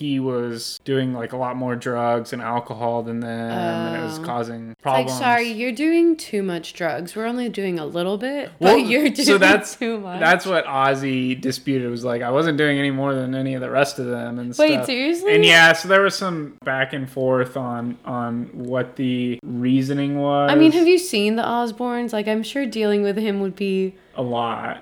[0.00, 4.18] he was doing like a lot more drugs and alcohol than them, and it was
[4.18, 4.22] Oh.
[4.24, 5.18] causing Like, problems.
[5.18, 7.14] sorry, you're doing too much drugs.
[7.14, 10.18] We're only doing a little bit, Well, but you're doing so that's too much.
[10.18, 11.86] that's what Ozzy disputed.
[11.86, 14.38] It was like I wasn't doing any more than any of the rest of them
[14.38, 14.86] and Wait, stuff.
[14.86, 15.34] seriously?
[15.34, 20.50] And yeah, so there was some back and forth on on what the reasoning was.
[20.50, 22.12] I mean, have you seen the Osbournes?
[22.12, 23.94] Like, I'm sure dealing with him would be.
[24.16, 24.80] a lot.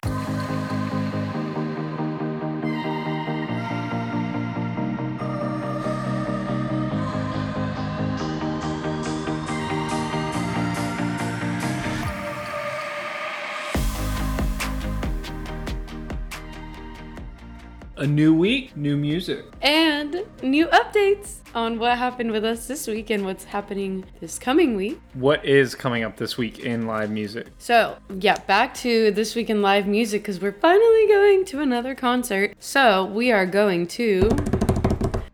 [17.98, 19.44] A new week, new music.
[19.60, 24.76] And new updates on what happened with us this week and what's happening this coming
[24.76, 25.00] week.
[25.14, 27.48] What is coming up this week in live music?
[27.58, 31.96] So, yeah, back to this week in live music because we're finally going to another
[31.96, 32.54] concert.
[32.60, 34.28] So, we are going to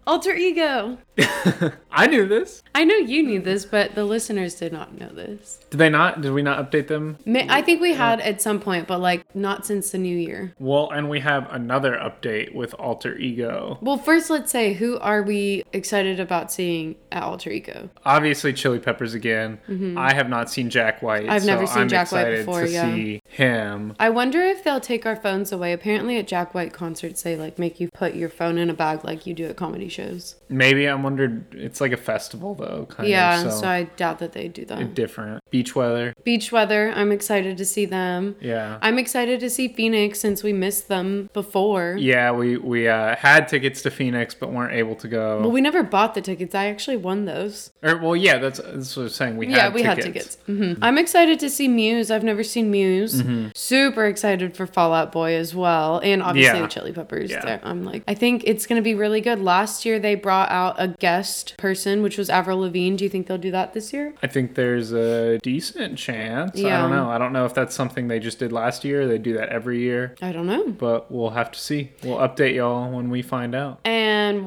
[0.06, 0.98] Alter Ego.
[1.90, 2.62] I knew this.
[2.74, 5.60] I know you knew this, but the listeners did not know this.
[5.70, 6.20] Did they not?
[6.20, 7.18] Did we not update them?
[7.26, 10.54] I think we had at some point, but like not since the new year.
[10.58, 13.78] Well, and we have another update with Alter Ego.
[13.80, 17.88] Well, first, let's say who are we excited about seeing at Alter Ego?
[18.04, 19.58] Obviously, Chili Peppers again.
[19.96, 21.22] I have not seen Jack White.
[21.22, 21.30] Mm-hmm.
[21.30, 22.92] I've never so seen I'm Jack White before, To yeah.
[22.92, 23.94] see him.
[24.00, 25.72] I wonder if they'll take our phones away.
[25.72, 29.04] Apparently, at Jack White concerts, they like make you put your phone in a bag
[29.04, 30.36] like you do at comedy shows.
[30.48, 31.54] Maybe I'm wondered.
[31.54, 33.52] It's like a festival though, kind yeah, of.
[33.52, 34.94] so, So, I doubt that they do that.
[34.94, 36.12] different beach weather.
[36.24, 38.36] Beach weather, I'm excited to see them.
[38.40, 38.78] Yeah.
[38.82, 41.96] I'm excited to see Phoenix since we missed them before.
[41.98, 45.40] yeah, we we uh, had tickets to Phoenix, but weren't able to go.
[45.40, 46.54] Well, we never bought the tickets.
[46.54, 47.70] I actually won those.
[47.82, 49.36] or well, yeah, that's that's what I was saying.
[49.36, 50.04] We yeah, had we tickets.
[50.06, 50.38] had tickets.
[50.46, 52.10] hmm I'm excited to see Muse.
[52.10, 53.22] I've never seen Muse.
[53.22, 53.48] Mm-hmm.
[53.54, 56.62] Super excited for Fall Out Boy as well, and obviously Yeah.
[56.62, 57.30] the Chili Peppers.
[57.30, 57.60] Yeah.
[57.62, 59.40] I'm like, I think it's gonna be really good.
[59.40, 62.96] Last year they brought out a guest person, which was Avril Lavigne.
[62.96, 64.14] Do you think they'll do that this year?
[64.22, 66.58] I think there's a decent chance.
[66.58, 66.78] Yeah.
[66.78, 67.08] I don't know.
[67.10, 69.06] I don't know if that's something they just did last year.
[69.06, 70.68] They do that every year, I don't know.
[70.70, 71.92] but we'll have to see.
[72.02, 73.80] We'll update y'all when we find out.
[73.84, 73.93] And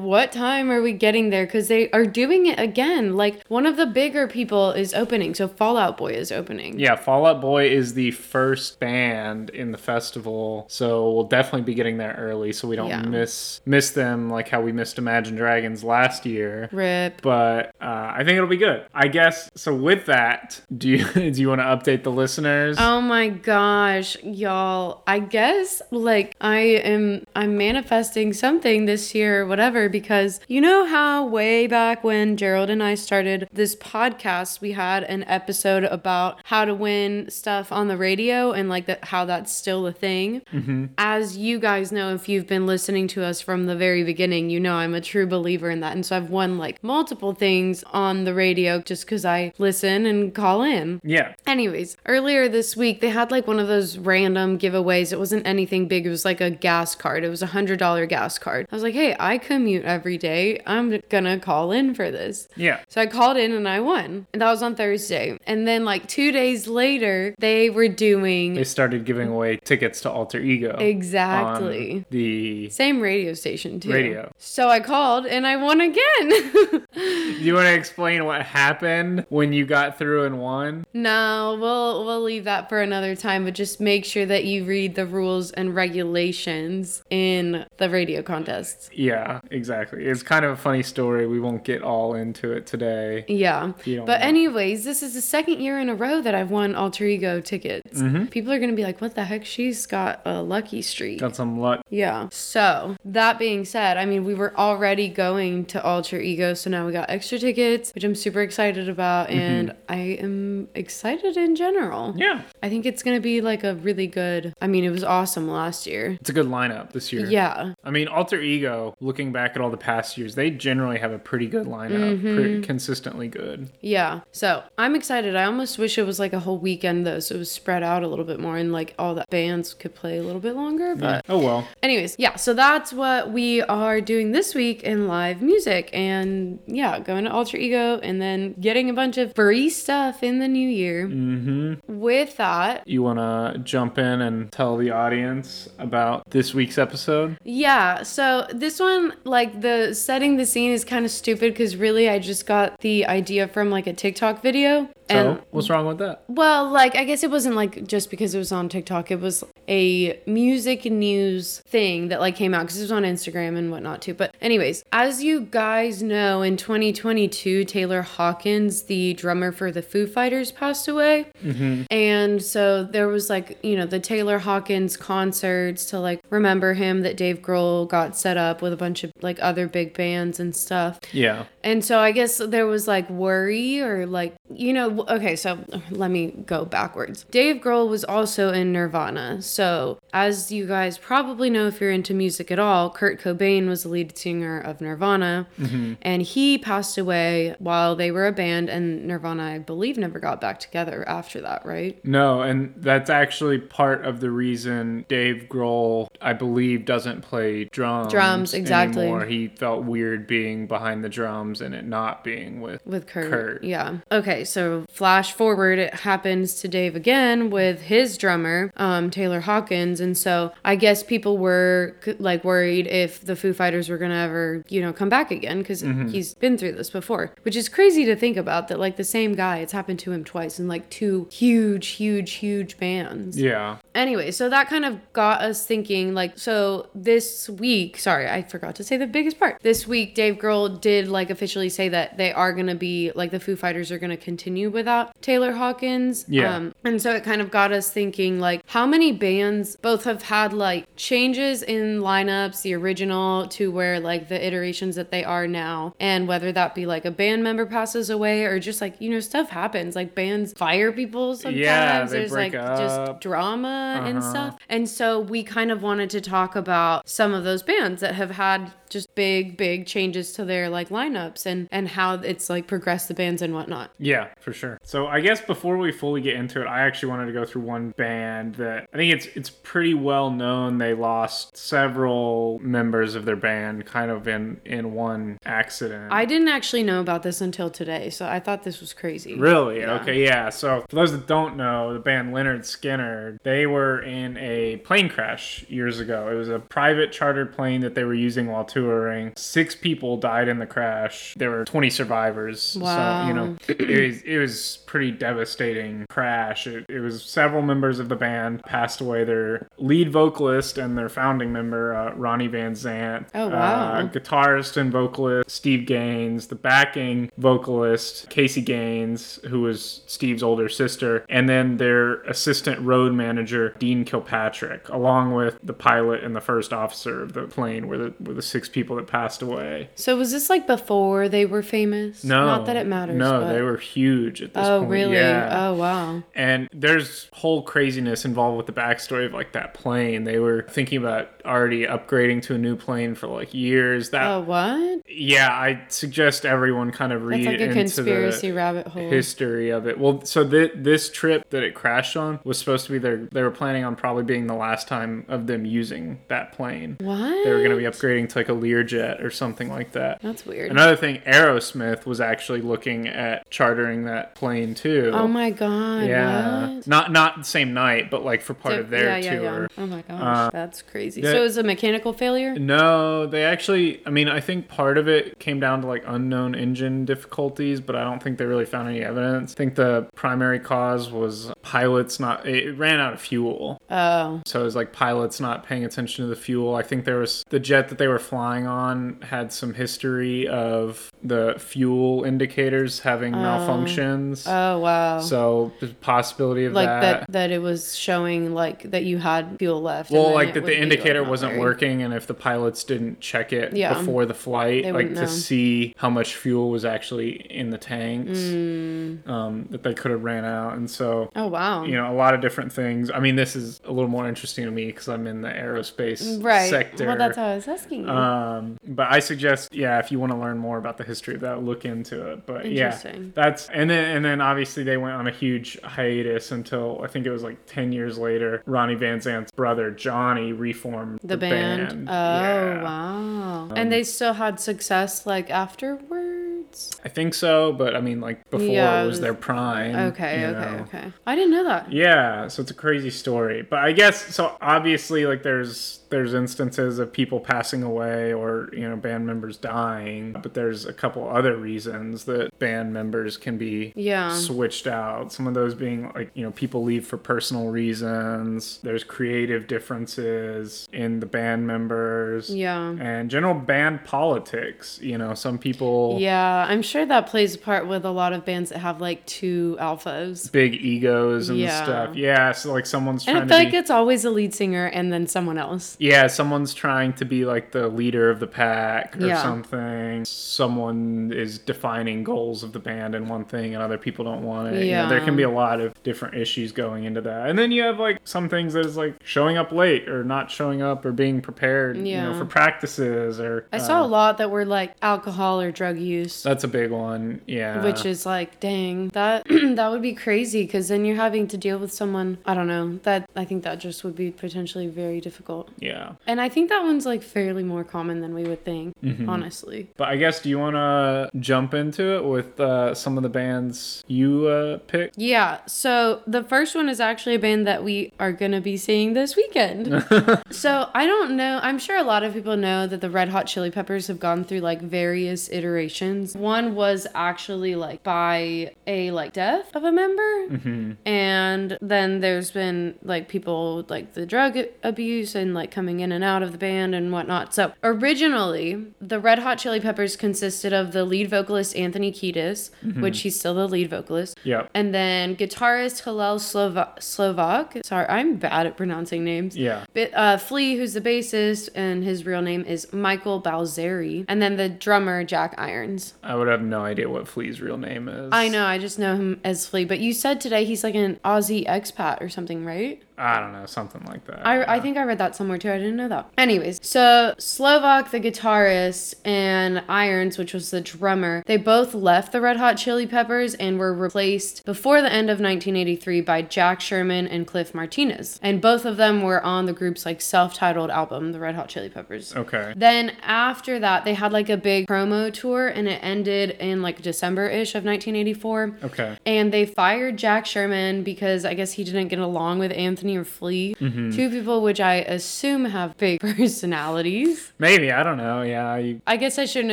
[0.04, 1.46] what time are we getting there?
[1.46, 3.16] Because they are doing it again.
[3.16, 6.78] Like one of the bigger people is opening, so Fall Out Boy is opening.
[6.78, 11.74] Yeah, Fall Out Boy is the first band in the festival, so we'll definitely be
[11.74, 13.02] getting there early so we don't Yeah.
[13.02, 16.68] miss miss them like how we missed Imagine Dragons last year.
[16.72, 17.22] Rip.
[17.22, 18.84] But uh, I think it'll be good.
[18.94, 19.50] I guess.
[19.54, 22.76] So with that, do you do you want to update the listeners?
[22.78, 25.02] Oh my gosh, y'all.
[25.06, 30.86] I guess like I am I'm manifesting something this year or whatever because you know
[30.86, 36.40] how way back when Gerald and I started this podcast, we had an episode about
[36.44, 40.40] how to win stuff on the radio and like that how that's still a thing.
[40.52, 40.86] Mm-hmm.
[40.96, 44.58] As you guys know if you've been listening to us from the very beginning, you
[44.58, 45.92] know I'm a true believer in that.
[45.92, 50.34] And so I've won like multiple things on the radio just cuz I listen and
[50.34, 51.00] call in.
[51.04, 51.34] yeah.
[51.46, 55.12] Anyways, earlier this week they had like one of those random giveaways.
[55.12, 56.06] It wasn't anything big.
[56.06, 57.22] It was like a gas card.
[57.22, 58.66] It was a hundred dollar gas card.
[58.70, 60.60] I was like, hey, I commute every day.
[60.66, 62.46] I'm gonna call in for this.
[62.54, 62.80] Yeah.
[62.88, 64.28] So I called in and I won.
[64.32, 65.36] And that was on Thursday.
[65.48, 70.10] And then like two days later, they were doing They started giving away tickets to
[70.10, 70.76] Alter Ego.
[70.78, 72.04] exactly.
[72.10, 73.92] the Same radio station too.
[73.92, 74.30] Radio.
[74.38, 76.28] So I called and I won again.
[76.28, 76.86] Do
[77.40, 80.86] you want to explain what happened when you got through and won?
[80.94, 84.94] No, we'll we'll leave that for another time, but just make sure that you read
[84.94, 88.88] the rules and regulations in the radio contests.
[88.92, 90.04] Yeah, exactly.
[90.06, 91.26] It's kind of a funny story.
[91.26, 93.24] We won't get all into it today.
[93.28, 93.72] Yeah.
[93.84, 94.04] But know.
[94.20, 98.00] anyways, this is the second year in a row that I've won alter ego tickets.
[98.00, 98.26] Mm-hmm.
[98.26, 99.44] People are going to be like, "What the heck?
[99.44, 101.82] She's got a lucky streak." Got some luck.
[101.90, 102.28] Yeah.
[102.30, 106.86] So, that being said, I mean, we were already going to Alter Ego, so now
[106.86, 112.10] we got extra tickets, which I'm super excited about, and I am excited in general.
[112.10, 112.18] Mm-hmm.
[112.18, 112.42] Yeah.
[112.62, 114.54] I think it's gonna be like a really good.
[114.60, 116.16] I mean, it was awesome last year.
[116.20, 117.26] It's a good lineup this year.
[117.28, 121.12] Yeah, I mean, Alter Ego, looking back at all the past years, they generally have
[121.12, 122.34] a pretty good lineup, Mm-hmm.
[122.36, 123.68] pretty consistently good.
[123.80, 124.20] yeah.
[124.32, 125.34] So I'm excited.
[125.36, 128.02] I almost wish it was like a whole weekend though, so it was spread out
[128.02, 130.94] a little bit more and like all the bands could play a little bit longer.
[130.96, 131.66] But Oh well.
[131.82, 132.36] anyways, yeah.
[132.36, 137.30] So that's what we are doing this week in live music, and yeah, going to
[137.32, 141.06] Alter Ego and then getting a bunch of free stuff in the new year.
[141.06, 141.74] Mm-hmm.
[142.00, 147.36] With that, You want to jump in and tell the audience about this week's episode?
[147.44, 152.08] Yeah, so this one, like the setting the scene is kind of stupid because really
[152.08, 154.88] I just got the idea from like a TikTok video.
[155.10, 156.22] So, And what's wrong with that?
[156.28, 159.10] well, like I guess it wasn't like just because it was on TikTok.
[159.10, 163.56] It was a music news thing that like came out because it was on Instagram
[163.56, 164.14] and whatnot too.
[164.14, 170.06] But anyways, as you guys know, in 2022, Taylor Hawkins, the drummer for the Foo
[170.06, 171.26] Fighters, passed away.
[171.44, 171.82] Mm-hmm.
[171.90, 177.02] And so there was like, you know, the Taylor Hawkins concerts to like remember him
[177.02, 180.54] that Dave Grohl got set up with a bunch of like other big bands and
[180.54, 180.98] stuff.
[181.12, 181.44] Yeah.
[181.68, 185.58] And so I guess there was like worry or like, you know, okay, so
[185.90, 187.26] let me go backwards.
[187.30, 189.42] Dave Grohl was also in Nirvana.
[189.42, 193.82] So, as you guys probably know if you're into music at all, Kurt Cobain was
[193.82, 195.46] the lead singer of Nirvana.
[195.60, 195.94] Mm-hmm.
[196.00, 200.40] And he passed away while they were a band, and Nirvana, I believe, never got
[200.40, 202.02] back together after that, right?
[202.02, 208.10] No, and that's actually part of the reason Dave Grohl, I believe, doesn't play drums.
[208.10, 209.02] Drums, exactly.
[209.02, 209.26] Anymore.
[209.26, 213.30] He felt weird being behind the drums and it not being with with Kurt.
[213.30, 213.64] Kurt.
[213.64, 213.98] Yeah.
[214.12, 220.00] Okay, so flash forward, it happens to Dave again with his drummer, um, Taylor Hawkins,
[220.00, 224.62] and so I guess people were like worried if the Foo Fighters were gonna ever,
[224.68, 226.08] you know, come back again because Mm-hmm.
[226.08, 228.68] he's been through this before, which is crazy to think about.
[228.68, 232.32] That like the same guy, it's happened to him twice in like two huge, huge,
[232.32, 233.40] huge bands.
[233.40, 233.76] Yeah.
[233.94, 238.74] Anyway, so that kind of got us thinking like so this week, sorry, I forgot
[238.76, 239.58] to say the biggest part.
[239.62, 243.30] This week Dave Grohl did like officially say that they are going to be like
[243.30, 246.24] the Foo Fighters are going to continue without Taylor Hawkins.
[246.26, 246.52] Yeah.
[246.56, 250.22] Um, and so it kind of got us thinking like how many bands both have
[250.22, 255.46] had like changes in lineups, the original to where like the iterations that they are
[255.46, 259.08] now, and whether that be like a band member passes away or just like, you
[259.10, 259.94] know, stuff happens.
[259.94, 261.56] Like bands fire people sometimes.
[261.60, 262.78] Yeah, they There's break like up.
[262.78, 264.30] just drama and Uh-huh.
[264.30, 264.56] stuff.
[264.68, 268.32] And so we kind of wanted to talk about some of those bands that have
[268.32, 273.08] had just big, big changes to their like lineups and and how it's like progressed
[273.08, 273.90] the bands and whatnot.
[273.98, 274.77] Yeah, for sure.
[274.88, 277.60] So I guess before we fully get into it, I actually wanted to go through
[277.60, 280.78] one band that I think it's it's pretty well known.
[280.78, 286.10] They lost several members of their band kind of in in one accident.
[286.10, 289.34] I didn't actually know about this until today, so I thought this was crazy.
[289.38, 289.80] Really?
[289.80, 290.00] Yeah.
[290.00, 290.48] Okay, yeah.
[290.48, 295.10] So for those that don't know, the band Lynyrd Skynyrd, they were in a plane
[295.10, 296.30] crash years ago.
[296.32, 299.34] It was a private chartered plane that they were using while touring.
[299.36, 301.34] Six people died in the crash.
[301.36, 302.62] There were 20 survivors.
[302.62, 303.28] So, Wow.
[303.28, 306.66] you know, it was, it was pretty devastating crash.
[306.66, 309.24] It, it was several members of the band passed away.
[309.24, 313.26] Their lead vocalist and their founding member, uh, Ronnie Van Zant.
[313.34, 313.92] Oh, wow.
[313.92, 320.68] Uh, guitarist and vocalist Steve Gaines, the backing vocalist Cassie Gaines, who was Steve's older
[320.68, 326.40] sister, and then their assistant road manager Dean Kilpatrick, along with the pilot and the
[326.40, 329.90] first officer of the plane, were the were the six people that passed away.
[329.94, 332.24] So was this like before they were famous?
[332.24, 333.16] No, Not that it matters.
[333.16, 334.90] No, but- they were huge at this Oh, point.
[334.90, 335.14] really?
[335.14, 335.68] Yeah.
[335.68, 336.22] Oh, wow.
[336.34, 340.24] And there's whole craziness involved with the backstory of like that plane.
[340.24, 344.10] They were thinking about already upgrading to a new plane for like years.
[344.10, 345.02] That Oh, what?
[345.08, 349.08] yeah, I suggest everyone kind of read like a into conspiracy the rabbit hole.
[349.10, 349.98] history of it.
[349.98, 353.16] Well, so th- this trip that it crashed on was supposed to be their.
[353.32, 356.96] They were planning on probably being the last time of them using that plane.
[357.00, 357.44] what?
[357.44, 360.20] They were going to be upgrading to like a Learjet or something like that.
[360.22, 360.70] That's weird.
[360.70, 365.10] Another thing, Aerosmith was actually looking at chartering that plane too.
[365.14, 366.06] oh my god.
[366.06, 366.86] Yeah, What?
[366.86, 369.60] not not the same night, but like for part So- of their yeah, yeah, tour.
[369.62, 369.82] yeah.
[369.82, 371.20] Oh my gosh, Uh, that's crazy.
[371.20, 372.54] the- so it was a mechanical failure?
[372.58, 374.00] No, they actually.
[374.06, 377.94] I mean, I think part of it came down to like unknown engine difficulties, but
[377.96, 379.52] I don't think they really found any evidence.
[379.52, 382.46] I think the primary cause was pilots not.
[382.46, 386.28] It ran out of fuel, Oh, so it was like pilots not paying attention to
[386.28, 386.74] the fuel.
[386.74, 391.10] I think there was the jet that they were flying on had some history of
[391.22, 394.44] the fuel indicators having malfunctions.
[394.46, 395.20] oh wow.
[395.20, 397.00] so the possibility of like that.
[397.26, 397.32] that.
[397.32, 400.10] that it was showing like that you had fuel left.
[400.10, 403.20] Well, like that the be, like, indicator wasn't very- working, and if the pilots didn't
[403.20, 403.94] check it Yeah.
[403.94, 408.38] before the flight, They like to see how much fuel was actually in the tanks,
[408.38, 409.28] Mm.
[409.28, 411.84] um, that they could have ran out, and so Oh wow.
[411.84, 413.10] you know a lot of different things.
[413.10, 416.42] I mean, this is a little more interesting to me because I'm in the aerospace
[416.42, 416.68] right.
[416.70, 417.06] sector.
[417.06, 418.08] Well, that's how I was asking you.
[418.10, 421.40] Um, but I suggest, yeah, if you want to learn more about the history of
[421.40, 422.46] that, look into it.
[422.46, 422.96] But yeah,
[423.34, 427.26] that's and then and then obviously they went on a huge hiatus until I think
[427.26, 428.62] it was like ten years later.
[428.66, 432.08] Ronnie Van Zant's brother Johnny reformed the, band.
[432.08, 432.82] Oh Yeah.
[432.82, 433.62] wow.
[433.70, 436.47] and um, they still had success like afterwards.
[436.68, 437.00] Records?
[437.04, 439.94] I think so, but I mean, like before Yeah, it it was was- their prime.
[440.12, 440.82] Okay, okay, know.
[440.82, 441.12] okay.
[441.26, 441.92] I didn't know that.
[441.92, 443.62] Yeah, so it's a crazy story.
[443.62, 448.88] But I guess so obviously like there's there's instances of people passing away or, you
[448.88, 453.92] know, band members dying, but there's a couple other reasons that band members can be
[453.94, 454.32] Yeah.
[454.32, 455.32] switched out.
[455.34, 458.78] Some of those being like, you know, people leave for personal reasons.
[458.82, 462.48] There's creative differences in the band members.
[462.48, 462.94] Yeah.
[462.98, 467.86] And general band politics, you know, some people Yeah, I'm sure that plays a part
[467.86, 470.50] with a lot of bands that have like two alphas.
[470.50, 471.82] big egos and Yeah.
[471.84, 472.16] stuff.
[472.16, 475.12] Yeah, so like someone's And I feel like be it's always a lead singer and
[475.12, 475.96] then someone else.
[476.00, 479.42] Yeah, someone's trying to be like the leader of the pack or Yeah.
[479.42, 480.24] something.
[480.24, 484.68] Someone is defining goals of the band and one thing and other people don't want
[484.74, 484.84] it.
[484.84, 485.08] You know, Yeah.
[485.08, 487.48] there can be a lot of different issues going into that.
[487.48, 490.50] And then you have like some things that is like showing up late or not
[490.50, 492.38] showing up or being prepared, you know, Yeah.
[492.38, 496.44] for practices or I saw a uh, lot that were like alcohol or drug use.
[496.48, 497.40] That's a big one.
[497.46, 497.82] Yeah.
[497.84, 499.44] Which is like, dang, that
[499.78, 502.38] that would be crazy because then you're having to deal with someone.
[502.46, 502.98] I don't know.
[503.02, 505.68] That I think that just would be potentially very difficult.
[505.78, 506.12] yeah.
[506.26, 509.28] And I think that one's like fairly more common than we would think, Mm-hmm.
[509.28, 509.90] honestly.
[509.96, 513.28] But I guess do you want to jump into it with uh, some of the
[513.28, 515.18] bands you uh, picked?
[515.18, 518.76] Yeah, so the first one is actually a band that we are going to be
[518.76, 519.84] seeing this weekend.
[520.50, 521.60] so I don't know.
[521.62, 524.44] I'm sure a lot of people know that the Red Hot Chili Peppers have gone
[524.44, 526.36] through like various iterations.
[526.38, 530.96] One was actually like by a like death of a member.
[531.04, 536.22] And then there's been like people like the drug abuse and like coming in and
[536.24, 537.54] out of the band and whatnot.
[537.54, 543.20] So originally, the Red Hot Chili Peppers consisted of the lead vocalist Anthony Kiedis, which
[543.20, 544.38] he's still the lead vocalist.
[544.44, 544.70] Yep.
[544.74, 547.78] And then guitarist Hillel Slova- Slovak.
[547.84, 549.56] Sorry, I'm bad at pronouncing names.
[549.56, 549.84] Yeah.
[549.94, 554.24] But, uh, Flea, who's the bassist, and his real name is Michael Balzary.
[554.28, 556.14] And then the drummer, Jack Irons.
[556.28, 558.28] I would have no idea what Flea's real name is.
[558.32, 559.86] I know, I just know him as Flea.
[559.86, 563.02] But you said today he's like an Aussie expat or something, right?
[563.18, 564.46] I don't know, something like that.
[564.46, 565.70] I, I think I read that somewhere too.
[565.70, 566.30] I didn't know that.
[566.38, 572.40] Anyways, so Slovak, the guitarist, and Irons, which was the drummer, they both left the
[572.40, 577.26] Red Hot Chili Peppers and were replaced before the end of 1983 by Jack Sherman
[577.26, 578.38] and Cliff Martinez.
[578.42, 581.88] And both of them were on the group's like self-titled album, the Red Hot Chili
[581.88, 582.34] Peppers.
[582.36, 582.72] Okay.
[582.76, 587.02] Then after that, they had like a big promo tour and it ended in like
[587.02, 588.78] December ish of 1984.
[588.84, 589.18] Okay.
[589.26, 593.24] And they fired Jack Sherman because I guess he didn't get along with Anthony or
[593.24, 593.74] Flea.
[593.80, 594.10] Mm-hmm.
[594.10, 596.20] Two people which I assume have big
[596.78, 597.52] personalities.
[597.58, 598.42] Maybe I don't know.
[598.42, 599.72] Yeah, you, I guess I shouldn't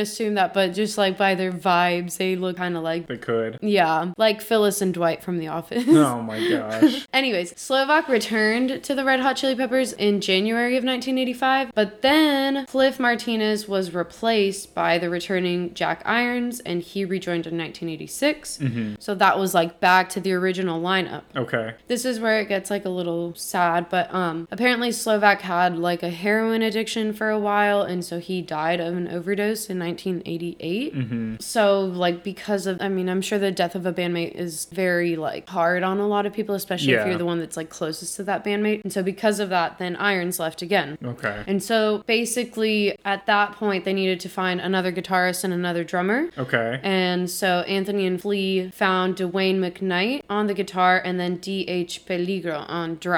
[0.00, 3.06] assume that, but just like by their vibes, they look kind of like.
[3.06, 3.58] they could.
[3.62, 5.84] Yeah, like Phyllis and Dwight from The Office.
[5.88, 7.06] Oh my gosh.
[7.12, 12.66] Anyways, Slovak returned to the Red Hot Chili Peppers in January of 1985, but then
[12.66, 18.58] Cliff Martinez was replaced by the returning Jack Irons, and he rejoined in 1986.
[18.58, 18.94] Mm-hmm.
[18.98, 21.22] So that was like back to the original lineup.
[21.34, 21.74] Okay.
[21.88, 26.02] This is where it gets like a little sad, but um apparently Slovak had like
[26.02, 31.42] a heroin addiction for a while and so he died of an overdose in 1988.
[31.42, 35.16] So like because of I mean, I'm sure the death of a bandmate is very
[35.16, 38.16] like hard on a lot of people, especially if you're the one that's like closest
[38.16, 38.82] to that bandmate.
[38.84, 40.98] And so because of that, then Irons left again.
[41.04, 41.42] Okay.
[41.46, 46.28] And so basically at that point they needed to find another guitarist and another drummer.
[46.38, 46.80] Okay.
[46.82, 52.04] And so Anthony and Flea found Dwayne McKnight on the guitar and then D.H.
[52.06, 53.15] Peligro on drums.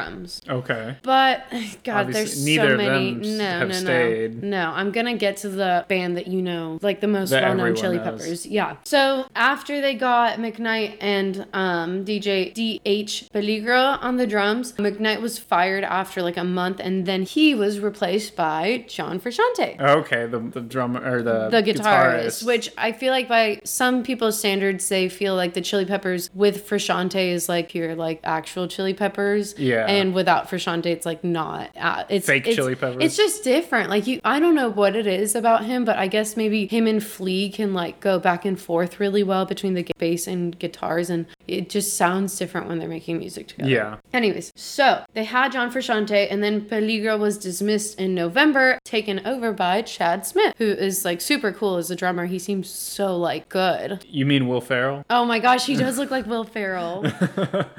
[0.49, 0.97] Okay.
[1.03, 1.45] But
[1.85, 3.15] God, Obviously, there's neither so of many.
[3.15, 4.43] them No, have no, stayed.
[4.43, 4.49] no.
[4.59, 7.77] No, I'm gonna get to the band that you know, like the most That well-known
[7.77, 8.05] Chili knows.
[8.21, 8.47] Peppers.
[8.47, 8.77] Yeah.
[8.85, 13.29] So after they got McKnight and um, DJ D.H.
[13.33, 17.79] Peligro on the drums, McKnight was fired after like a month, and then he was
[17.81, 20.27] replaced by John Frusciante Okay.
[20.27, 24.89] The the drummer or the the guitarist, which I feel like by some people's standards,
[24.89, 29.55] they feel like the Chili Peppers with Frusciante is like your like actual Chili Peppers,
[29.59, 29.87] Yeah.
[29.89, 31.71] And without Frusciante, it's like not.
[31.77, 33.03] Uh, it's Fake it's, Chili Peppers?
[33.03, 33.91] It's just different.
[33.91, 36.87] Like you, I don't know what it is about him, but I guess maybe him
[36.87, 41.11] and Flea can like go back and forth really well between the bass and guitars,
[41.11, 43.71] and it just sounds different when they're making music together.
[43.71, 43.97] Yeah.
[44.13, 49.53] Anyways, so they had John Frusciante, and then Peligro was dismissed in November, taken over
[49.53, 52.27] by Chad Smith, who is like super cool as a drummer.
[52.27, 54.05] He seems so like good.
[54.09, 55.05] You mean Will Ferrell?
[55.09, 57.03] Oh my gosh, he does look like Will Ferrell.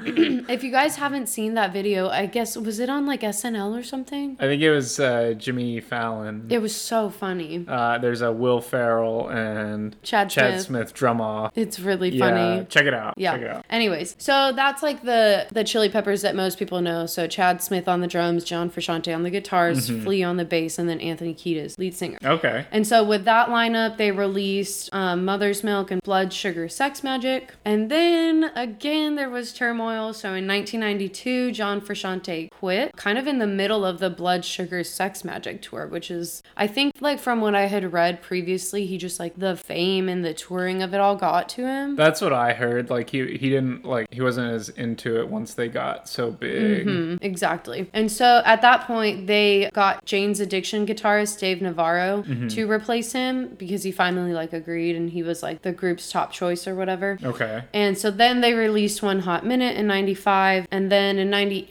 [0.00, 2.08] if you guys haven't seen that video video.
[2.08, 4.36] I guess was it on like SNL or something?
[4.38, 6.46] I think it was uh, Jimmy Fallon.
[6.48, 7.64] It was so funny.
[7.66, 10.66] Uh, there's a Will Ferrell and Chad Chad Smith.
[10.88, 11.52] Smith drum off.
[11.56, 12.58] It's really funny.
[12.58, 13.14] Yeah, check it out.
[13.16, 13.32] Yeah.
[13.32, 13.64] Check it out.
[13.70, 17.06] Anyways, so that's like the the Chili Peppers that most people know.
[17.06, 20.04] So Chad Smith on the drums, John Frusciante on the guitars, Mm-hmm.
[20.04, 22.18] Flea on the bass, and then Anthony Kiedis, lead singer.
[22.24, 22.66] Okay.
[22.70, 27.48] And so with that lineup, they released um, Mother's Milk and Blood Sugar Sex Magik.
[27.64, 30.12] And then again, there was turmoil.
[30.12, 34.84] So in 1992, John Frusciante quit, kind of in the middle of the Blood Sugar
[34.84, 38.98] Sex Magik tour, which is, I think, like from what I had read previously, he
[38.98, 41.96] just like the fame and the touring of it all got to him.
[41.96, 42.90] That's what I heard.
[42.90, 46.86] Like he he didn't like he wasn't as into it once they got so big.
[46.86, 47.24] Mm-hmm.
[47.24, 47.90] Exactly.
[47.92, 53.54] And so at that point, they got Jane's Addiction guitarist Dave Navarro to replace him
[53.56, 57.18] because he finally like agreed and he was like the group's top choice or whatever.
[57.22, 57.64] Okay.
[57.72, 60.66] And so then they released One Hot Minute in 95.
[60.70, 61.68] And then in 98,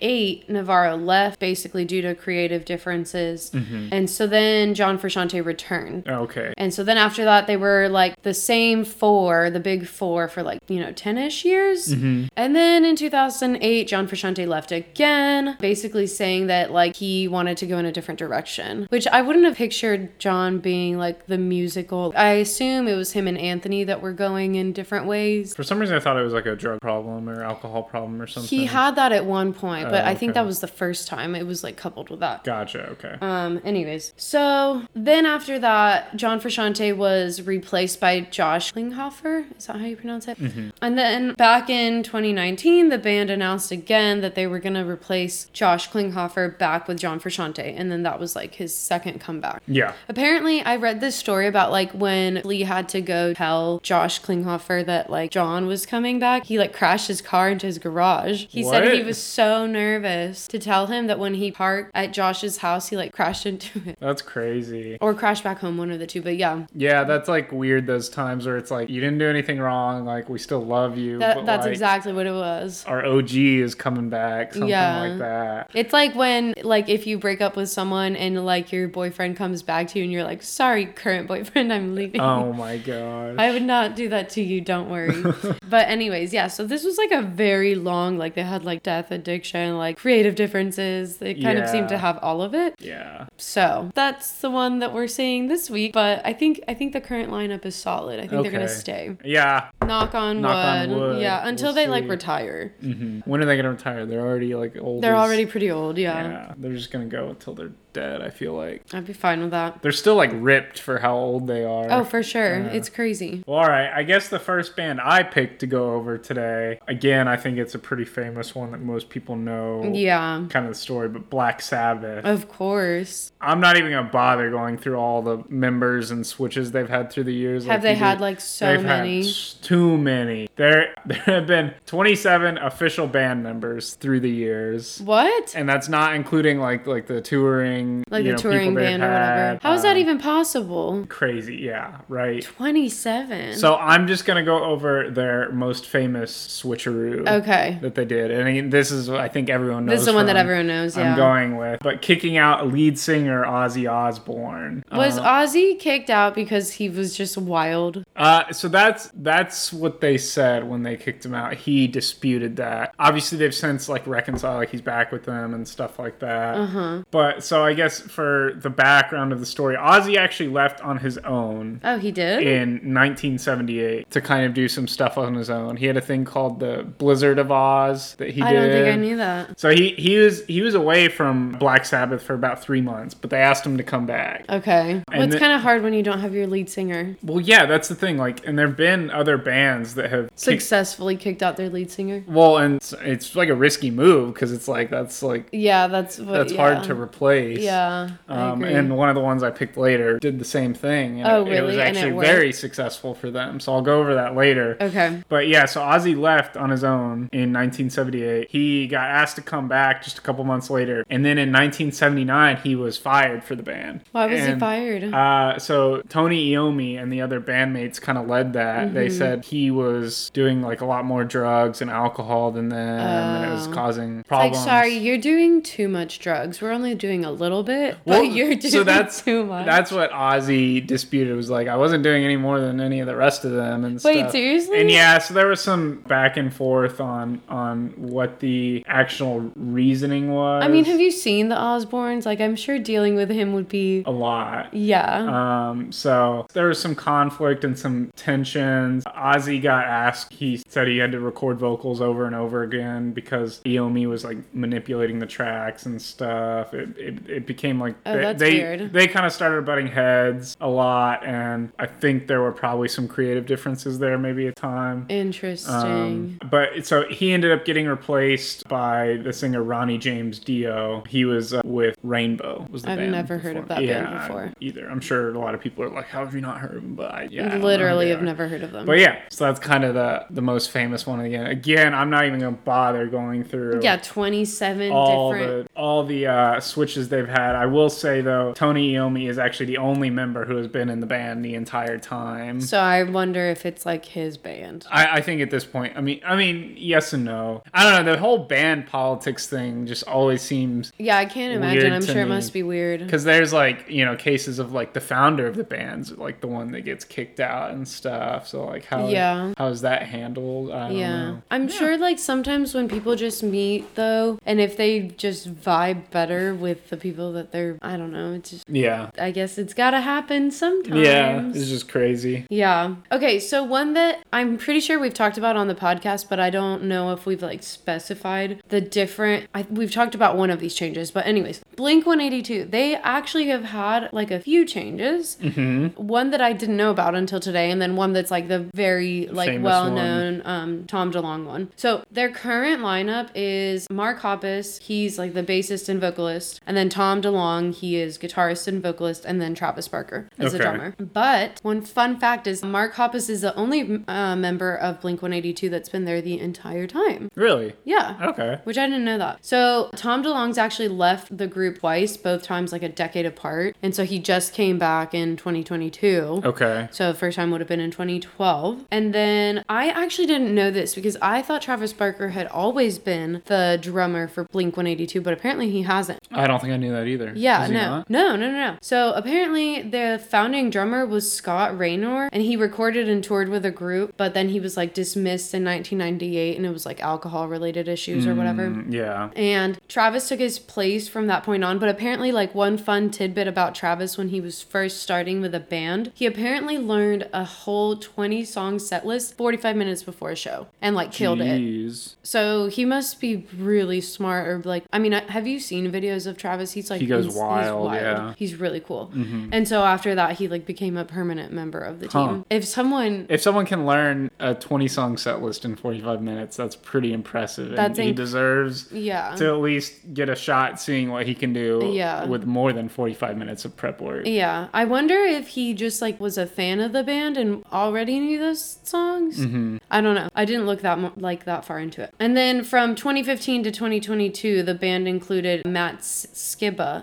[0.48, 3.52] Navarro left basically due to creative differences.
[3.52, 3.90] Mm-hmm.
[3.92, 6.08] And so then John Frusciante returned.
[6.08, 6.54] Oh, okay.
[6.58, 10.44] And so then after that, they were like the same four, the big four for
[10.44, 11.90] like, you know, 10 ish years.
[11.90, 12.28] Mm-hmm.
[12.36, 17.66] And then in 2008, John Frusciante left again, basically saying that like he wanted to
[17.66, 22.14] go in a different direction, which I wouldn't have pictured John being like the musical.
[22.16, 25.56] I assume it was him and Anthony that were going in different ways.
[25.56, 28.28] For some reason, I thought it was like a drug problem or alcohol problem or
[28.28, 28.50] something.
[28.50, 31.36] He had that at one point, but Oh, I think that was the first time
[31.36, 32.44] it was like coupled with that.
[32.44, 32.88] Gotcha.
[32.92, 33.16] Okay.
[33.22, 39.46] Um, anyways, so then after that, John Frusciante was replaced by Josh Klinghoffer.
[39.58, 40.38] Is that how you pronounce it?
[40.82, 45.46] And then back in 2019, the band announced again that they were going to replace
[45.54, 47.74] Josh Klinghoffer back with John Frusciante.
[47.78, 49.62] And then that was like his second comeback.
[49.68, 49.94] yeah.
[50.08, 54.86] Apparently, I read this story about like when Lee had to go tell Josh Klinghoffer
[54.86, 56.46] that like John was coming back.
[56.46, 58.46] He like crashed his car into his garage.
[58.50, 62.58] He said he was so nervous to tell him that when he parked at Josh's
[62.58, 63.98] house, he like crashed into it.
[64.00, 64.98] That's crazy.
[65.02, 66.22] Or crashed back home, one of the two.
[66.22, 67.88] But yeah, Yeah, that's like weird.
[67.88, 70.06] Those times where it's like you didn't do anything wrong.
[70.06, 71.20] Like we still love you.
[71.20, 72.84] that, that's like, exactly what it was.
[72.86, 74.54] Our OG is coming back.
[74.54, 75.00] Something Yeah.
[75.02, 75.72] like that.
[75.74, 79.62] It's like when, like, if you break up with someone and, like, your boyfriend comes
[79.64, 82.22] back to you and you're like, sorry, current boyfriend, I'm leaving.
[82.22, 83.38] Oh my god.
[83.40, 85.24] I would not do that to you, don't worry.
[85.70, 89.12] but anyways, yeah, so this was like a very long, like they had like death
[89.12, 91.18] addiction, like creative differences.
[91.18, 92.76] They kind of seemed to have all of it.
[92.80, 93.28] yeah.
[93.38, 95.94] So that's the one that we're seeing this week.
[95.94, 98.20] But I think I think the current lineup is solid.
[98.20, 99.18] I think they're gonna stay.
[99.24, 99.70] Yeah.
[99.86, 100.98] Knock on Knock on wood.
[101.00, 101.22] wood.
[101.22, 102.10] Yeah, until We'll they like see.
[102.10, 102.74] retire.
[102.82, 104.06] hmm When are they gonna retire?
[104.06, 105.04] They're already like old.
[105.04, 106.22] They're as- already pretty old, yeah.
[106.30, 106.54] Yeah.
[106.58, 108.22] They're just gonna go until they're dead.
[108.22, 109.82] I feel like I'd be fine with that.
[109.82, 111.88] they're still like ripped for how old they are.
[111.92, 112.60] Oh, for sure.
[112.60, 112.68] Yeah.
[112.72, 113.44] It's crazy.
[113.48, 113.92] Well, all right.
[113.94, 117.76] I guess the first band I picked to go over today, again, I think it's
[117.76, 119.92] a pretty famous one that most people know.
[119.94, 120.46] Yeah.
[120.50, 122.26] Kind of the story, but Black Sabbath.
[122.26, 123.32] Of course.
[123.42, 127.24] I'm not even gonna bother going through all the members and switches they've had through
[127.26, 127.64] the years.
[127.66, 128.22] Have like they had did.
[128.22, 129.30] like so many?
[129.62, 130.48] too many.
[130.56, 135.54] There, there have been 27 official band members through the years, What?
[135.56, 137.79] and that's not including like like the touring,
[138.10, 139.36] Like you the know, touring band or whatever.
[139.36, 141.06] had, How is that um, even possible?
[141.10, 141.58] crazy?
[141.58, 142.44] Yeah, right.
[142.44, 143.56] 27.
[143.58, 146.32] So I'm just gonna go over their most famous
[146.64, 147.78] switcheroo okay.
[147.82, 149.94] that they did, and I mean, this is what I think everyone knows.
[149.94, 151.12] This is the one that everyone knows, yeah.
[151.12, 154.84] I'm going with, but kicking out lead singer Ozzy Osbourne.
[154.92, 158.04] Was Uh, Ozzy kicked out because he was just wild?
[158.16, 161.54] Uh, so that's that's what they said when they kicked him out.
[161.54, 162.94] He disputed that.
[163.00, 166.56] Obviously, they've since like reconciled, like he's back with them and stuff like that.
[166.58, 167.04] Uh-huh.
[167.12, 171.18] But so I guess for the background of the story, Ozzy actually left on his
[171.20, 172.42] own Oh, he did?
[172.46, 175.78] in 1978 to kind of do some stuff on his own.
[175.78, 178.60] He had a thing called the Blizzard of Ozz that he I did.
[178.60, 179.60] I don't think I knew that.
[179.60, 183.30] So he he was he was away from Black Sabbath for about three months, but
[183.30, 184.46] they asked him to come back.
[184.50, 185.04] Okay.
[185.12, 187.16] Well, it's kind of hard when you don't have your lead singer.
[187.24, 188.18] Well, yeah, that's the thing.
[188.18, 192.24] Like, and there've been other bands that have kicked Successfully kicked out their lead singer.
[192.28, 196.20] Well, and it's, it's like a risky move because it's like that's like Yeah, that's
[196.20, 196.34] what.
[196.34, 196.58] that's yeah.
[196.58, 197.59] hard to replace.
[197.64, 201.22] Yeah, Um, and one of the ones I picked later did the same thing.
[201.22, 201.88] And Oh, it, it was really?
[201.88, 203.60] And it actually very successful for them.
[203.60, 204.78] So I'll go over that later.
[204.80, 205.22] okay.
[205.30, 208.50] But yeah, so Ozzy left on his own in 1978.
[208.50, 212.58] He got asked to come back just a couple months later, and then in 1979
[212.64, 214.02] he was fired for the band.
[214.12, 215.04] Why was he fired?
[215.14, 218.94] Uh, so Tony Iommi and the other bandmates kind of led that.
[218.94, 219.18] They Mm-hmm.
[219.18, 223.54] said he was doing like a lot more drugs and alcohol than them, and it
[223.54, 223.72] was Oh.
[223.74, 224.64] causing like, problems.
[224.64, 226.62] sorry, you're doing too much drugs.
[226.62, 229.66] We're only doing a little little bit, Well, but you're doing so that's too much.
[229.66, 231.36] That's what Ozzy disputed.
[231.36, 233.84] Was like, I wasn't doing any more than any of the rest of them.
[233.84, 234.32] And Wait, stuff.
[234.32, 234.80] seriously?
[234.82, 240.32] And yeah, so there was some back and forth on on what the actual reasoning
[240.32, 240.64] was.
[240.64, 242.26] I mean, have you seen the Osbournes?
[242.26, 244.04] Like, I'm sure dealing with him would be.
[244.06, 244.74] a lot.
[244.74, 245.70] Yeah.
[245.70, 249.04] Um, so there was some conflict and some tensions.
[249.06, 250.34] Ozzy got asked.
[250.34, 254.38] He said he had to record vocals over and over again because Iommi was like
[254.54, 256.74] manipulating the tracks and stuff.
[256.74, 260.68] It, it, it became like Oh, they, they, they kind of started butting heads a
[260.68, 265.06] lot, and I think there were probably some creative differences there, maybe at time.
[265.10, 265.74] Interesting.
[265.74, 271.04] Um, but so he ended up getting replaced by the singer Ronnie James Dio.
[271.08, 272.68] He was uh, with Rainbow.
[272.72, 274.54] Was the I've band never heard of that yeah, band before.
[274.60, 276.82] Either I'm sure a lot of people are like, "How have you not heard of
[276.84, 278.86] them?" But I, yeah, I don't know who Literally, have never heard of them.
[278.86, 281.46] But yeah, so that's kind of the the most famous one again.
[281.48, 285.66] Again, I'm not even gonna bother going through yeah, 27 all different.
[285.74, 287.56] the all the uh, switches they've had.
[287.56, 291.00] I will say though, Tony Iommi is actually the only member who has been in
[291.00, 292.62] the band the entire time.
[292.62, 294.86] So I wonder if it's like his band.
[294.92, 297.64] I, I think at this point, I mean, I mean, yes and no.
[297.74, 298.14] I don't know.
[298.14, 301.92] The whole band politics thing just always seems Yeah, I can't imagine.
[301.94, 303.00] I'm sure it must be weird.
[303.02, 306.48] because there's like you know cases of like the founder of the band's like the
[306.48, 308.48] one that gets kicked out and stuff.
[308.48, 309.54] So like how Yeah.
[309.58, 310.72] how is that handled?
[310.72, 311.16] I don't Yeah.
[311.32, 311.42] know.
[311.52, 316.54] I'm sure like sometimes when people just meet though, and if they just vibe better
[316.54, 319.12] with the people that they're, I don't know, it's just, Yeah.
[319.20, 321.02] I guess it's gotta happen sometimes.
[321.06, 321.50] Yeah.
[321.50, 322.46] It's just crazy.
[322.50, 322.96] Yeah.
[323.12, 326.50] Okay, so one that I'm pretty sure we've talked about on the podcast, but I
[326.50, 329.48] don't know if we've like specified the different.
[329.54, 333.66] I, we've talked about one of these changes, but anyways, Blink 182, they actually have
[333.66, 335.38] had like a few changes.
[335.42, 336.02] Mm-hmm.
[336.02, 339.28] One that I didn't know about until today, and then one that's like the very
[339.28, 341.72] like Famous well known um, Tom DeLonge one.
[341.76, 346.90] So their current lineup is Mark Hoppus, he's like the bassist and vocalist, and then
[346.90, 350.64] Tom DeLonge, he is guitarist and vocalist, and then Travis Barker as Okay.
[350.64, 350.94] drummer.
[351.00, 355.70] But one fun fact is Mark Hoppus is the only uh, member of Blink 182
[355.70, 357.30] that's been there the entire time.
[357.36, 357.74] Really?
[357.84, 358.16] Yeah.
[358.22, 358.60] Okay.
[358.64, 359.40] Which I didn't know that.
[359.44, 363.76] So Tom DeLonge's actually left the group twice, both times like a decade apart.
[363.82, 366.42] And so he just came back in 2022.
[366.46, 366.88] Okay.
[366.92, 368.86] So first time would have been in 2012.
[368.92, 373.42] And then I actually didn't know this because I thought Travis Barker had always been
[373.46, 376.20] the drummer for Blink 182, but apparently he hasn't.
[376.32, 377.34] I don't think I knew that either.
[377.36, 378.04] Yeah, no.
[378.10, 378.78] No, no, no, no.
[378.82, 383.72] So apparently the founding drummer was Scott Raynor and he recorded and toured with a
[383.72, 387.88] group, but then he was like dismissed in 1998 and it was like alcohol related
[387.88, 388.68] issues or whatever.
[388.70, 389.30] Mm, Yeah.
[389.36, 391.80] And Travis took his place from that point on.
[391.80, 395.60] But apparently, like one fun tidbit about Travis when he was first starting with a
[395.60, 400.68] band, he apparently learned a whole 20 song set list 45 minutes before a show
[400.82, 402.16] and like killed it.
[402.24, 406.38] So he must be really smart or like, I mean, have you seen videos of
[406.38, 406.74] Travis?
[406.80, 408.14] He's like, He goes ins- wild, yeah.
[408.16, 408.32] Mm-hmm.
[408.38, 409.12] He's really cool.
[409.52, 412.28] And so after that, he like became a permanent member of the team.
[412.28, 412.44] Huh.
[412.50, 416.76] If someone, If someone can learn a 20 song set list in 45 minutes, that's
[416.76, 417.68] pretty impressive.
[417.70, 419.36] And That's he deserves yeah.
[419.36, 422.26] to at least get a shot seeing what he can do Yeah.
[422.26, 424.26] with more than 45 minutes of prep work.
[424.26, 428.20] Yeah, I wonder if he just like was a fan of the band and already
[428.20, 429.40] knew those songs.
[429.40, 429.78] Mm-hmm.
[429.92, 430.30] I don't know.
[430.36, 432.14] I didn't look that mo- like that far into it.
[432.20, 436.28] And then from 2015 to 2022, the band included Matt S-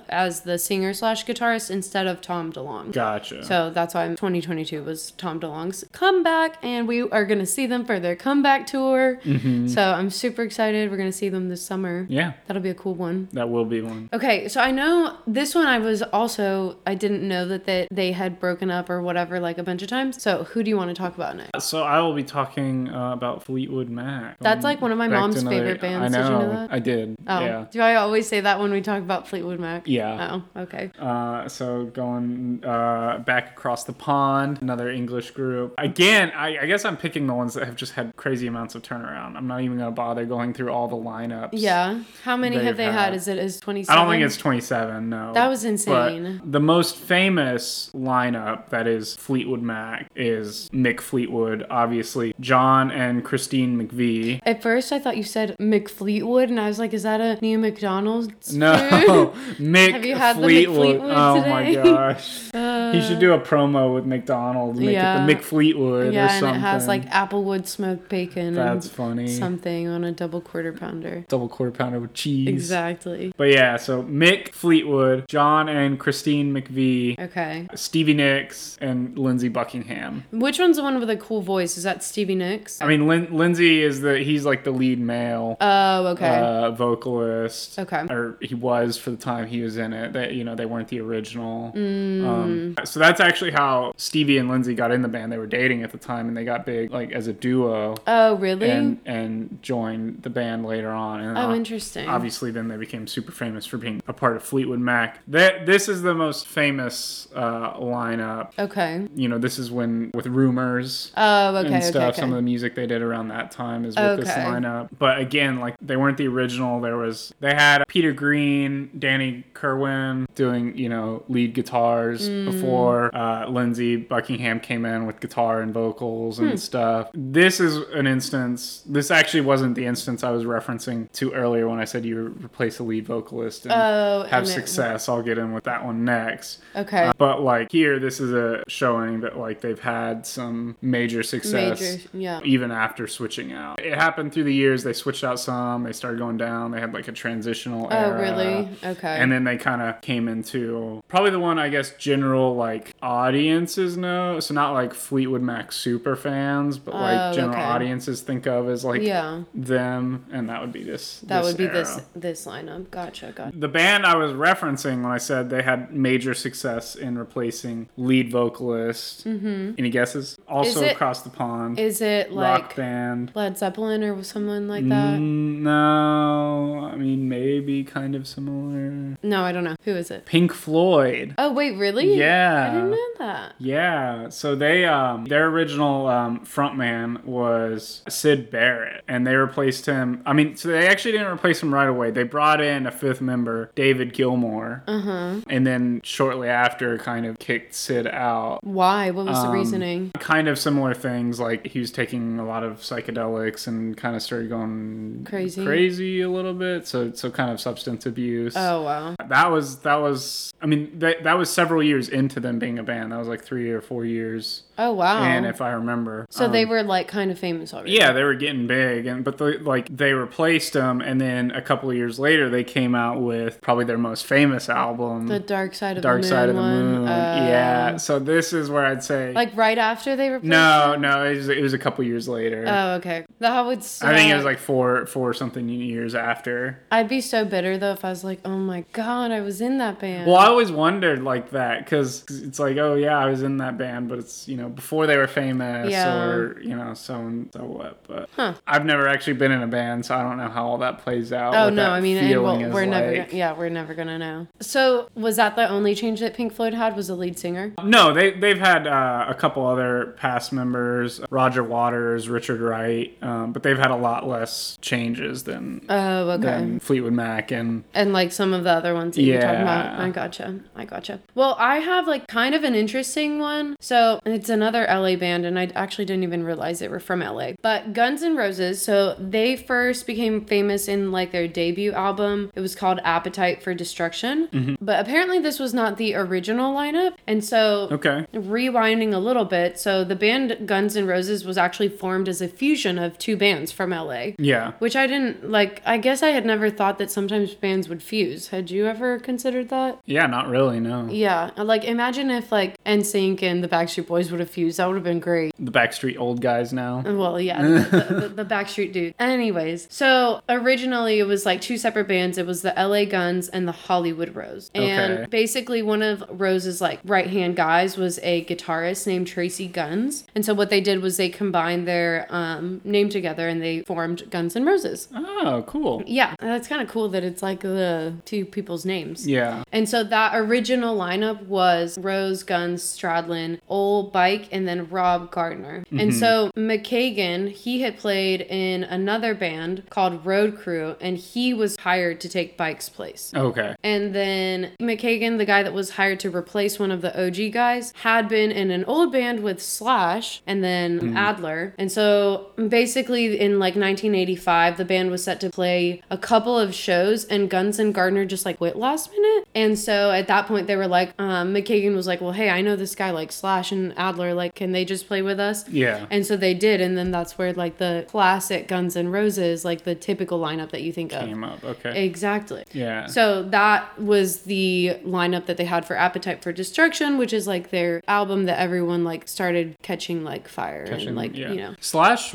[0.09, 2.93] As the singer slash guitarist instead of Tom DeLonge.
[2.93, 3.45] Gotcha.
[3.45, 7.99] So that's why 2022 was Tom DeLonge's comeback, and we are gonna see them for
[8.01, 9.21] their comeback tour.
[9.67, 10.91] So I'm super excited.
[10.91, 12.07] We're gonna see them this summer.
[12.09, 13.29] yeah, That'll be a cool one.
[13.33, 14.09] that will be one.
[14.13, 18.13] Okay, so I know this one I was also I didn't know that they, they
[18.13, 20.23] had broken up or whatever like a bunch of times.
[20.23, 21.65] So who do you want to talk about next?
[21.65, 24.39] So I will be talking uh, about Fleetwood Mac.
[24.41, 26.15] That's like one of my Back mom's another- favorite bands.
[26.15, 26.41] I Did know.
[26.41, 26.73] you know that?
[26.73, 27.17] I did.
[27.27, 27.67] Oh, Yeah.
[27.71, 29.87] do I always say that when we talk about Fleetwood Mac?
[29.87, 30.41] Yeah.
[30.57, 30.91] Oh, okay.
[30.99, 35.75] Uh, so going uh, back across the pond, another English group.
[35.79, 38.83] Again, I, I guess I'm picking the ones that have just had crazy amounts of
[38.83, 39.37] turnaround.
[39.37, 41.51] I'm not even gonna bother going through all the lineups.
[41.53, 42.01] Yeah.
[42.23, 43.07] How many have They've had?
[43.07, 45.09] had- Is it is twenty I don't think it's 27.
[45.09, 45.33] No.
[45.33, 46.39] That was insane.
[46.43, 53.25] But the most famous lineup that is Fleetwood Mac is Mick Fleetwood, obviously John and
[53.25, 54.41] Christine McVie.
[54.45, 57.59] At first, I thought you said McFleetwood, and I was like, "Is that a new
[57.59, 59.35] McDonald's?" No?
[59.55, 61.01] Mick Have you had the Fleetwood.
[61.01, 62.51] McFleetwood oh my gosh.
[62.93, 65.23] He should do a promo with McDonald's, make Yeah.
[65.25, 66.55] it the McFleetwood yeah, or and something.
[66.57, 69.27] it has like applewood smoked bacon That's and funny.
[69.29, 71.25] something on a double quarter pounder.
[71.29, 72.49] Double quarter pounder with cheese.
[72.49, 73.33] Exactly.
[73.37, 77.69] But yeah, so Mick Fleetwood, John and Christine McVie, Okay.
[77.75, 80.25] Stevie Nicks, and Lindsey Buckingham.
[80.33, 81.77] Which one's the one with a cool voice?
[81.77, 82.81] Is that Stevie Nicks?
[82.83, 86.39] I mean, Lin- Lindsey is the he's like the lead male Oh, okay.
[86.41, 87.79] uh, vocalist.
[87.79, 88.03] Okay.
[88.11, 90.13] Or he was for the time time he was in it.
[90.13, 91.73] That you know they weren't the original.
[91.75, 92.25] Mm.
[92.27, 95.33] Um, so that's actually how Stevie and Lindsey got in the band.
[95.33, 97.95] They were dating at the time, and they got big like as a duo.
[98.07, 98.71] Oh, really?
[98.71, 101.21] And and joined the band later on.
[101.21, 102.09] And oh, interesting.
[102.09, 105.21] Obviously, then they became super famous for being a part of Fleetwood Mac.
[105.29, 108.51] That this is the most famous uh, lineup.
[108.59, 109.07] Okay.
[109.15, 111.73] You know, this is when with Rumors Oh, okay.
[111.75, 112.13] and stuff.
[112.15, 112.21] okay.
[112.21, 114.43] Some of the music they did around that time is with this Okay.
[114.43, 114.89] lineup.
[114.99, 116.81] But again, like they weren't the original.
[116.81, 122.45] There was they had Peter Green, Danny Kirwan doing you know lead guitars Mm.
[122.47, 126.49] before uh, Lindsey Buckingham came in with guitar and vocals Hmm.
[126.49, 127.11] and stuff.
[127.15, 128.83] This is an instance.
[128.87, 132.79] This actually wasn't the instance I was referencing to earlier when I said you replace
[132.79, 135.09] a lead vocalist and Oh, have and it- success.
[135.09, 136.59] I'll get in with that one next.
[136.75, 137.07] Okay.
[137.07, 141.81] Uh, but like here, this is a showing that like they've had some major success.
[141.81, 142.03] Major.
[142.13, 142.41] Yeah.
[142.45, 144.83] Even after switching out, it happened through the years.
[144.83, 145.85] They switched out some.
[145.85, 146.71] They started going down.
[146.73, 148.07] They had like a transitional era.
[148.09, 148.21] Oh, era.
[148.21, 148.69] really?
[148.85, 149.17] Okay.
[149.17, 153.97] And then they kind of came into probably the one I guess general like audiences
[153.97, 154.41] know.
[154.41, 157.63] So not like Fleetwood Mac super fans, but like Oh, general okay.
[157.63, 159.43] audiences think of as like yeah.
[159.55, 161.21] them, and that would be this.
[161.21, 161.73] That this would be era.
[161.75, 162.91] this this lineup.
[162.91, 163.33] Gotcha.
[163.35, 163.57] Gotcha.
[163.57, 168.31] The band I was referencing when I said they had major success in replacing lead
[168.31, 169.27] vocalist.
[169.27, 169.73] Mm-hmm.
[169.79, 170.39] Any guesses?
[170.49, 171.79] Also it- across the pond.
[171.79, 172.37] Is it rock
[172.69, 173.33] like band.
[173.35, 175.19] Led Zeppelin or someone like that?
[175.19, 179.17] Mm, no, I mean maybe kind of similar.
[179.23, 179.77] No, I don't know.
[179.85, 180.25] Who is it?
[180.27, 181.35] Pink Floyd.
[181.39, 182.15] Oh wait, really?
[182.17, 182.46] Yeah.
[182.55, 183.55] I didn't know that.
[183.59, 190.23] Yeah, so they um their original um frontman was Syd Barrett and they replaced him.
[190.27, 192.11] I mean, so they actually didn't replace him right away.
[192.11, 194.83] They brought in a fifth member, David Gilmour.
[194.87, 195.41] Uh-huh.
[195.49, 198.61] And then shortly after kind of kicked Syd out.
[198.65, 199.11] Why?
[199.11, 200.11] What was the Um, reasoning?
[200.19, 204.23] Kind of similar things like he was taking a lot of psychedelics and kind of
[204.23, 205.65] started going Crazy.
[205.65, 206.87] crazy a little bit.
[206.87, 208.55] So so kind of substance abuse.
[208.57, 209.15] Oh wow.
[209.29, 212.83] That was that was I mean that that was several years into them being a
[212.83, 213.13] band.
[213.13, 214.63] That was like 3 or 4 years.
[214.79, 215.23] Oh wow.
[215.23, 216.27] And if I remember.
[216.31, 217.93] so they um, were like kind of famous already.
[217.93, 221.63] yeah, they were getting big, and but the, like they replaced them, and then a
[221.63, 225.75] couple of years later, they came out with probably their most famous album, The Dark
[225.75, 226.31] Side of Dark the Moon.
[226.31, 226.61] Side of the.
[226.63, 227.09] Moon.
[227.09, 230.51] Uh, yeah, so this is where I'd say Like right after they replaced.
[230.51, 231.03] no, them?
[231.03, 232.65] no, it was, it was a couple years later.
[232.67, 233.26] Oh okay.
[233.39, 233.83] That would.
[233.85, 234.09] Suck.
[234.09, 236.79] I think it was like four, four something years after.
[236.91, 239.79] I'd be so bitter though if I was like, oh my god, I was in
[239.79, 240.27] that band.
[240.27, 243.77] Well, I always wondered like that because it's like, oh yeah, I was in that
[243.77, 246.25] band, but it's you know before they were famous Yeah.
[246.25, 248.03] or you know so and so what.
[248.07, 248.55] But Huh.
[248.67, 251.33] I've never actually been in a band, so I don't know how all that plays
[251.33, 251.55] out.
[251.55, 251.91] Oh no!
[251.91, 253.07] I mean, and well, we're never.
[253.19, 253.27] like.
[253.31, 254.47] Gonna, yeah, we're never gonna know.
[254.61, 256.97] So, was that the only change that Pink Floyd had?
[256.97, 257.73] Was the lead singer?
[257.83, 263.53] No, they they've had uh, a couple other past members, Roger Waters, Richard Wright, um,
[263.53, 266.43] but they've had a lot less changes than Oh, okay.
[266.43, 269.99] than Fleetwood Mac and and like some of the other ones that you're talking about.
[269.99, 270.61] I gotcha.
[270.77, 271.21] I gotcha.
[271.35, 273.77] Well, I have like kind of an interesting one.
[273.81, 277.53] So it's another LA band, and I actually didn't even realize they were from LA.
[277.63, 278.81] But Guns N' Roses.
[278.81, 282.53] So they first became famous in like their debut album.
[282.55, 284.47] It was called Appetite for Destruction.
[284.49, 284.75] Mm-hmm.
[284.81, 288.27] But apparently this was not the original lineup, and so okay.
[288.33, 289.81] rewinding a little bit.
[289.81, 293.73] So the band Guns N' Roses was actually formed as a fusion of two bands
[293.73, 294.29] from LA.
[294.39, 294.73] Yeah.
[294.79, 295.83] Which I didn't like.
[295.87, 298.49] I guess I had never thought that sometimes bands would fuse.
[298.49, 299.99] Had you ever considered that?
[300.05, 301.07] Yeah, not really, no.
[301.11, 301.51] Yeah.
[301.57, 304.79] Like, imagine if like NSYNC and the Backstreet Boys would have fused.
[304.79, 305.53] That would have been great.
[305.59, 307.01] The Backstreet old guys now.
[307.07, 309.15] Well, yeah, the, the, the, the Backstreet dude.
[309.19, 312.39] Anyways, so originally it was like two separate bands.
[312.39, 314.71] It was the LA Guns and the Hollywood Rose.
[314.75, 315.27] And Okay.
[315.31, 320.25] basically, one of Rose's like right hand guys was a guitarist named Tracy Guns.
[320.35, 324.29] And so what they did was they combined their um, name together and they formed
[324.31, 325.09] Guns N' Roses.
[325.15, 326.03] Oh, cool.
[326.07, 329.27] Yeah, that's kind of cool that it's like the two people's names.
[329.27, 329.65] Yeah.
[329.73, 335.85] And so that original lineup was Rose, Guns, Stradlin, Ole Beich, and then Rob Gardner.
[335.91, 336.19] And mm-hmm.
[336.19, 342.21] so McKagan, he had played in another band called Road Crew, and he was hired
[342.23, 343.33] to take Beich's place.
[343.35, 343.75] Okay.
[343.83, 347.93] And then McKagan, the guy that was hired to replace one of the OG guys,
[347.97, 351.17] had been in an old band with Slash and then mm-hmm.
[351.17, 351.75] Adler.
[351.79, 356.75] And so basically in like 1985, the band was set to play a couple of
[356.75, 359.47] shows and Guns and Gardner just like quit last minute.
[359.55, 362.61] And so at that point they were like, um, McKagan was like, well, hey, I
[362.63, 365.69] know this guy like Slash and Adler, like, can they just play with us?
[365.69, 366.07] Yeah.
[366.11, 369.85] And so they did, and then that's where like the classic Guns and Roses, like
[369.85, 371.21] the typical lineup that you think of.
[371.21, 371.63] Came up.
[371.65, 372.05] Okay.
[372.05, 372.65] Exactly.
[372.73, 373.07] Yeah.
[373.07, 377.71] So that was the lineup that they had for Appetite for Destruction, which is like
[377.71, 381.51] their album that everyone like started catching like fire Catching- and like yeah.
[381.51, 381.75] you know.
[381.81, 382.35] Slash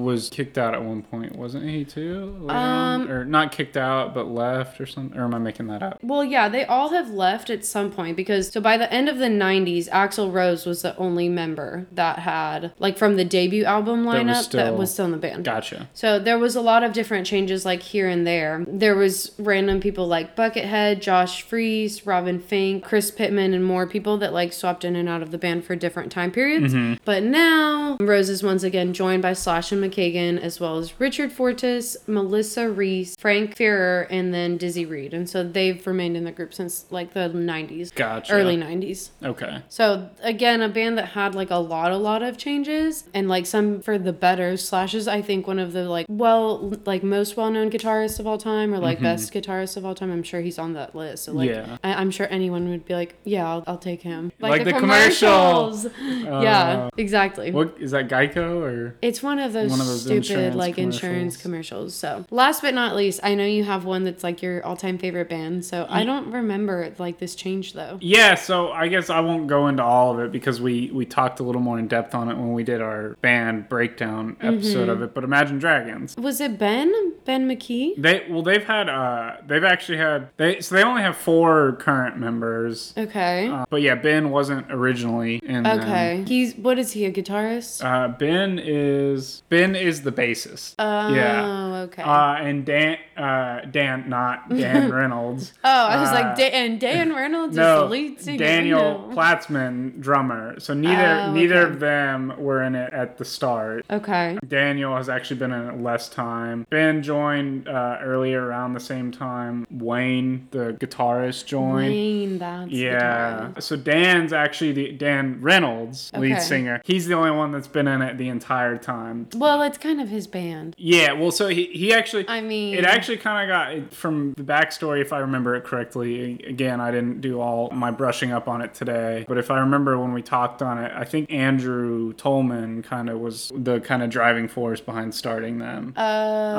[0.00, 2.44] was kicked out at one point, wasn't he too?
[2.48, 5.18] Um, or not kicked out, but left or something.
[5.18, 5.98] Or am I making that up?
[6.02, 9.18] Well, yeah, they all have left at some point because so by the end of
[9.18, 14.04] the 90s, Axl Rose was the only member that had like from the debut album
[14.04, 15.44] lineup that still- was still in the band.
[15.44, 15.88] Gotcha.
[15.94, 18.64] So there was a lot of different changes like here and there.
[18.66, 24.16] There was random people like Buckethead, Josh Freese, Robin Fink, Chris Pitman, and more people
[24.18, 26.74] that like swapped in and out of the band for different time periods.
[27.04, 31.32] But now Rose is once again joined by Slash and McKagan as well as Richard
[31.32, 35.14] Fortus, Melissa Reese, Frank Ferrer, and then Dizzy Reed.
[35.14, 38.32] And so they've remained in the group since like the 90s, Gotcha.
[38.32, 39.10] early 90s.
[39.22, 39.62] Okay.
[39.68, 43.46] So again, a band that had like a lot, a lot of changes, and like
[43.46, 44.56] some for the better.
[44.56, 48.38] Slash is, I think, one of the like well, like most well-known guitarists of all
[48.38, 49.04] time, or like mm-hmm.
[49.04, 50.10] best guitarist of all time.
[50.10, 51.24] I'm sure he's on that list.
[51.24, 51.78] So like, Yeah.
[51.82, 54.32] I, I'm sure anyone would be like, yeah, I'll, I'll take him.
[54.38, 55.70] Like the commercial.
[56.00, 57.50] Uh, yeah, exactly.
[57.50, 58.08] What is that?
[58.08, 58.96] Geico or?
[59.02, 61.94] It's one of those, One of those stupid insurance like insurance commercials.
[61.94, 65.28] So last but not least, I know you have one that's like your all-time favorite
[65.28, 65.64] band.
[65.64, 67.98] So I don't remember like this change though.
[68.00, 71.40] Yeah, so I guess I won't go into all of it because we we talked
[71.40, 74.90] a little more in depth on it when we did our band breakdown episode Mm-hmm.
[74.90, 75.14] of it.
[75.14, 76.16] But Imagine Dragons.
[76.16, 76.92] Was it Ben?
[77.24, 77.94] Ben McKee?
[77.96, 82.18] They well they've had uh they've actually had they so they only have four current
[82.18, 82.92] members.
[82.96, 83.48] Okay.
[83.48, 85.80] Uh, but yeah, Ben wasn't originally in them.
[85.80, 86.24] Okay.
[86.26, 87.04] He's what is he?
[87.06, 87.84] A guitarist?
[87.84, 90.74] Uh, ben is Ben is the bassist.
[90.78, 91.79] oh, yeah.
[91.84, 92.02] Okay.
[92.02, 95.52] Uh, and Dan, uh, Dan, not Dan Reynolds.
[95.64, 98.38] oh, I was uh, like, da- and Dan Reynolds no, is the lead singer.
[98.38, 99.14] Daniel No.
[99.16, 100.58] Platzman, drummer.
[100.60, 101.72] So neither Oh, neither okay.
[101.72, 103.84] of them were in it at the start.
[103.90, 104.38] Okay.
[104.46, 106.66] Daniel has actually been in it less time.
[106.70, 109.66] Ben joined uh, earlier around the same time.
[109.70, 111.88] Wayne, the guitarist, joined.
[111.88, 113.52] Wayne, that's Yeah.
[113.58, 116.40] So Dan's actually the Dan Reynolds, lead Okay.
[116.40, 116.80] singer.
[116.84, 119.28] He's the only one that's been in it the entire time.
[119.34, 120.74] Well, it's kind of his band.
[120.78, 122.28] Yeah, well, so he, he actually.
[122.28, 126.40] I mean, It actually kind of got from the backstory, if I remember it correctly.
[126.46, 129.98] Again, I didn't do all my brushing up on it today, but if I remember
[129.98, 134.10] when we talked on it, I think Andrew Tolman kind of was the kind of
[134.10, 135.94] driving force behind starting them.
[135.96, 136.00] Uh,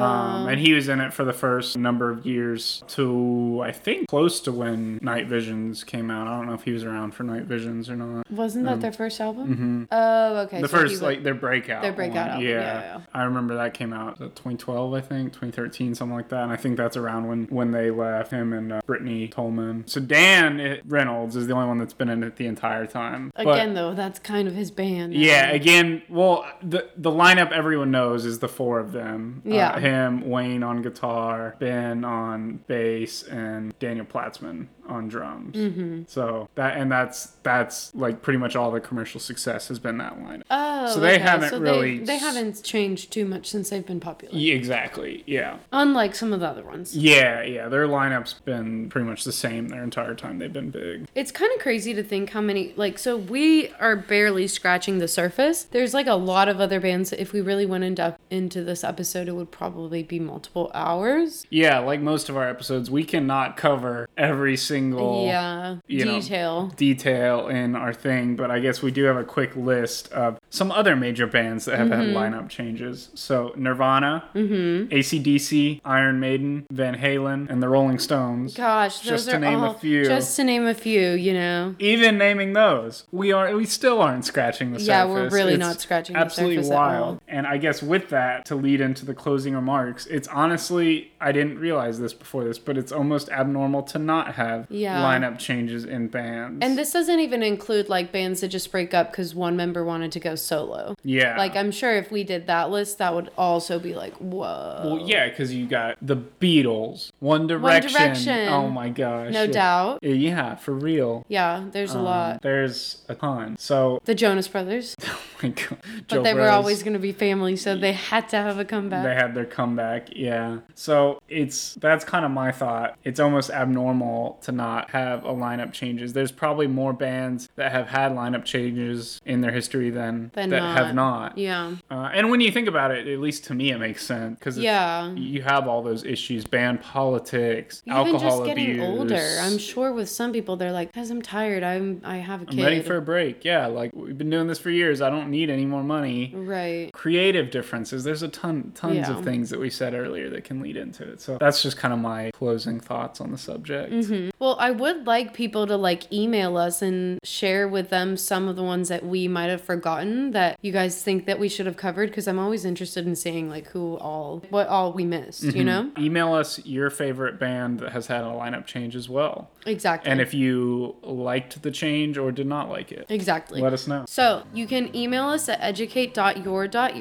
[0.02, 4.08] Um, and he was in it for the first number of years to, I think,
[4.08, 6.28] close to when Night Visions came out.
[6.28, 8.30] I don't know if he was around for Night Visions or not.
[8.32, 9.88] wasn't that their first album?
[9.92, 10.58] Oh, okay.
[10.58, 10.62] um, mm-hmm.
[10.62, 11.82] The so first, like, their breakout.
[11.82, 12.52] Their breakout album, Yeah.
[12.52, 13.02] yeah, yeah.
[13.14, 16.44] I remember that came out uh, 2012, I think, 2013, something like that.
[16.44, 19.88] And I think that's around when, when they left, him and uh, Brittany Tolman.
[19.88, 23.32] So Dan eh, Reynolds is the only one that's been in it the entire time.
[23.36, 25.14] But- again though, that's kind of his band.
[25.14, 29.42] yeah, again, well, the the lineup everyone knows is the four of them.
[29.46, 29.80] Uh, Yeah.
[29.80, 35.56] him, Wayne on guitar, Ben on bass, and Daniel Platzman on drums.
[35.56, 36.04] Mm-hmm.
[36.08, 40.20] So that and that's that's like pretty much all the commercial success has been that
[40.20, 40.44] lineup.
[40.50, 41.24] Oh, So they okay.
[41.24, 44.36] haven't so really They, they haven't changed too much since they've been popular.
[44.36, 44.91] Yeah, exactly.
[45.26, 45.58] Yeah.
[45.72, 46.96] Unlike some of the other ones.
[46.96, 47.68] Yeah, yeah.
[47.70, 51.08] Their lineup's been pretty much the same their entire time they've been big.
[51.16, 55.08] It's kind of crazy to think how many, like, so we are barely scratching the
[55.08, 55.64] surface.
[55.64, 57.14] There's like a lot of other bands.
[57.14, 61.46] If we really went into into this episode, it would probably be multiple hours.
[61.50, 66.68] Yeah, like most of our episodes, we cannot cover every single yeah, you know, detail.
[66.76, 70.70] detail in our thing, but I guess we do have a quick list of some
[70.72, 73.10] other major bands that have had lineup changes.
[73.16, 74.94] So Nirvana, mm-hmm.
[74.94, 78.54] ACDC, Iron Maiden, Van Halen, and the Rolling Stones.
[78.54, 80.06] Gosh, those Just to are name a few.
[80.06, 81.12] just to name a few.
[81.12, 81.76] You know.
[81.80, 84.88] Even naming those, we are we still aren't scratching the surface.
[84.90, 87.21] Yeah, we're really It's not scratching the surface at wild.
[87.32, 91.60] And I guess with that, to lead into the closing remarks, it's honestly I didn't
[91.60, 95.02] realize this before this, but it's almost abnormal to not have Yeah.
[95.04, 96.60] lineup changes in bands.
[96.66, 100.12] And this doesn't even include like bands that just break up because one member wanted
[100.14, 100.96] to go solo.
[101.04, 104.82] yeah, Like I'm sure if we did that list, that would also be like, whoa.
[104.84, 107.94] Well, yeah, because you got the Beatles, One Direction.
[107.94, 108.48] One Direction.
[108.50, 109.32] Oh my gosh.
[109.32, 109.52] no yeah.
[109.52, 110.00] doubt.
[110.04, 111.24] Yeah, for real.
[111.30, 112.42] Yeah, there's a Um, lot.
[112.42, 113.58] There's a ton.
[113.58, 115.78] So, The Jonas Brothers, oh my god.
[116.08, 118.66] but Joe they were always going to be family, so they had to have a
[118.66, 119.04] comeback.
[119.04, 120.58] They had their comeback, yeah.
[120.74, 122.98] So it's that's kind of my thought.
[123.04, 126.14] It's almost abnormal to not have a lineup changes.
[126.14, 130.60] There's probably more bands that have had lineup changes in their history than Than that
[130.60, 130.78] not.
[130.78, 131.38] have not.
[131.38, 131.76] yeah.
[131.92, 134.58] Uh, and when you think about it, at least to me, it makes sense because
[134.58, 135.12] Yeah.
[135.14, 138.88] you have all those issues: band politics, Even alcohol just getting abuse.
[139.00, 141.62] older, I'm sure with some people they're like, "Cause I'm tired.
[141.64, 143.46] I'm I have a kid." I'm ready for a break.
[143.46, 145.02] Yeah, like we've been doing this for years.
[145.02, 146.34] I don't need any more money.
[146.36, 146.90] right.
[147.12, 148.06] Creative differences.
[148.06, 149.18] There's a ton, tons Yeah.
[149.18, 151.20] of things that we said earlier that can lead into it.
[151.20, 153.92] So that's just kind of my closing thoughts on the subject.
[153.92, 154.30] Mm-hmm.
[154.40, 158.56] Well, I would like people to like email us and share with them some of
[158.56, 161.76] the ones that we might have forgotten that you guys think that we should have
[161.76, 165.52] covered because I'm always interested in seeing like who all what all we missed, you
[165.52, 165.66] mm-hmm.
[165.66, 165.92] know?
[166.00, 169.50] Email us your favorite band that has had a lineup change as well.
[169.66, 170.10] Exactly.
[170.10, 173.62] And if you liked the change or did not like it, exactly.
[173.62, 174.06] let us know.
[174.08, 175.60] So you can email us at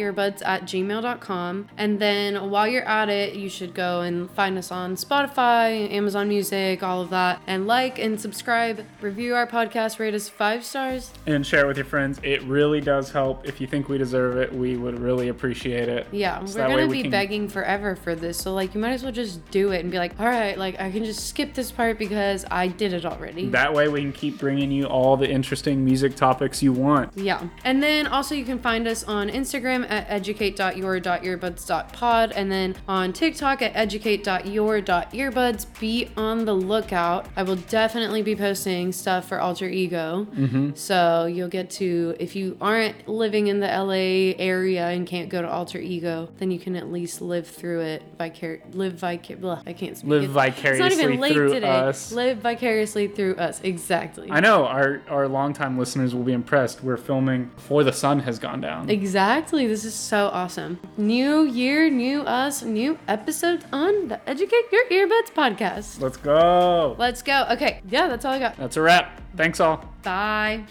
[0.04, 1.68] educate.your.earbuds at gmail.com.
[1.76, 6.28] And then while you're at it, you should go and find us on Spotify, Amazon
[6.28, 7.40] Music, all of that.
[7.46, 11.12] And like and subscribe, review our podcast, rate us five stars.
[11.26, 12.20] And share it with your friends.
[12.22, 13.46] It really does help.
[13.46, 16.06] If you think we deserve it, we would really appreciate it.
[16.12, 18.38] Yeah, So we're gonna we be can- begging forever for this.
[18.38, 20.80] So like you might as well just do it and be like, all right, like
[20.80, 23.48] I can just skip this part because I did it already.
[23.48, 27.16] That way we can keep bringing you all the interesting music topics you want.
[27.16, 27.46] Yeah.
[27.64, 33.62] And then also you can find us on Instagram at educate.your.earbuds.pod and then on TikTok
[33.62, 35.66] at educate.your.earbuds.
[35.80, 37.26] Be on the lookout.
[37.36, 40.26] I will definitely be posting stuff for Alter Ego.
[40.34, 40.70] Mm-hmm.
[40.74, 45.42] So you'll get to, if you aren't living in the LA area and can't go
[45.42, 48.02] to Alter Ego, then you can at least live through it.
[48.18, 50.10] Vicar- live vicar- blah, I can't speak.
[50.10, 50.36] Live It's- It's
[50.78, 51.68] not vicariously even late through today.
[51.68, 52.12] us.
[52.12, 53.60] Live vicariously through us.
[53.62, 54.28] Exactly.
[54.30, 56.82] I know our our longtime listeners will be impressed.
[56.84, 58.88] We're filming before the sun has gone down.
[58.90, 59.66] Exactly.
[59.80, 60.78] This is so awesome.
[60.98, 66.02] New year, new us, new episode on the Educate Your Earbuds podcast.
[66.02, 66.96] Let's go.
[66.98, 67.46] Let's go.
[67.52, 67.80] Okay.
[67.88, 68.58] Yeah, that's all I got.
[68.58, 69.22] That's a wrap.
[69.38, 69.82] Thanks all.
[70.02, 70.66] Bye.